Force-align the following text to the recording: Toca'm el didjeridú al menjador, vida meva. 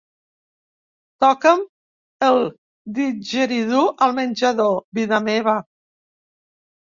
Toca'm 1.25 1.59
el 2.29 2.37
didjeridú 2.99 3.83
al 4.07 4.15
menjador, 4.21 4.75
vida 5.01 5.21
meva. 5.27 5.57